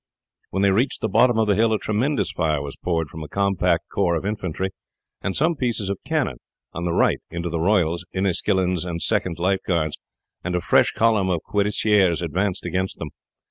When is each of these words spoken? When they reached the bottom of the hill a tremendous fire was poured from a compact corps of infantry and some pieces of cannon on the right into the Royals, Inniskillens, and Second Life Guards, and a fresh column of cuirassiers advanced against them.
When 0.49 0.63
they 0.63 0.71
reached 0.71 1.01
the 1.01 1.07
bottom 1.07 1.37
of 1.37 1.45
the 1.45 1.53
hill 1.53 1.71
a 1.73 1.77
tremendous 1.77 2.31
fire 2.31 2.59
was 2.59 2.75
poured 2.75 3.07
from 3.07 3.21
a 3.21 3.27
compact 3.27 3.87
corps 3.93 4.15
of 4.15 4.25
infantry 4.25 4.71
and 5.21 5.35
some 5.35 5.55
pieces 5.55 5.91
of 5.91 5.99
cannon 6.07 6.37
on 6.73 6.85
the 6.85 6.91
right 6.91 7.19
into 7.29 7.51
the 7.51 7.59
Royals, 7.59 8.03
Inniskillens, 8.11 8.83
and 8.83 8.99
Second 8.99 9.37
Life 9.37 9.61
Guards, 9.67 9.99
and 10.43 10.55
a 10.55 10.59
fresh 10.59 10.91
column 10.93 11.29
of 11.29 11.43
cuirassiers 11.43 12.23
advanced 12.23 12.65
against 12.65 12.97
them. 12.97 13.09